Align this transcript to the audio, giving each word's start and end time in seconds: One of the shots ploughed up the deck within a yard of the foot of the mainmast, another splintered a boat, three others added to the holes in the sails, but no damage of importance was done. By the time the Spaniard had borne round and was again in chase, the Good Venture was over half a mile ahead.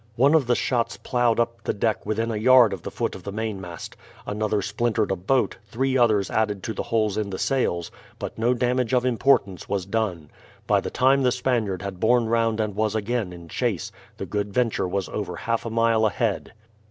One 0.15 0.33
of 0.33 0.47
the 0.47 0.55
shots 0.55 0.97
ploughed 0.97 1.39
up 1.39 1.63
the 1.63 1.75
deck 1.75 2.07
within 2.07 2.31
a 2.31 2.35
yard 2.37 2.73
of 2.73 2.81
the 2.81 2.89
foot 2.89 3.13
of 3.13 3.21
the 3.21 3.31
mainmast, 3.31 3.95
another 4.25 4.63
splintered 4.63 5.11
a 5.11 5.15
boat, 5.15 5.57
three 5.67 5.95
others 5.95 6.31
added 6.31 6.63
to 6.63 6.73
the 6.73 6.81
holes 6.81 7.17
in 7.17 7.29
the 7.29 7.37
sails, 7.37 7.91
but 8.17 8.35
no 8.35 8.55
damage 8.55 8.93
of 8.95 9.05
importance 9.05 9.69
was 9.69 9.85
done. 9.85 10.31
By 10.65 10.81
the 10.81 10.89
time 10.89 11.21
the 11.21 11.31
Spaniard 11.31 11.83
had 11.83 11.99
borne 11.99 12.25
round 12.25 12.59
and 12.59 12.75
was 12.75 12.95
again 12.95 13.31
in 13.31 13.47
chase, 13.47 13.91
the 14.17 14.25
Good 14.25 14.51
Venture 14.51 14.87
was 14.87 15.07
over 15.07 15.35
half 15.35 15.67
a 15.67 15.69
mile 15.69 16.07
ahead. 16.07 16.53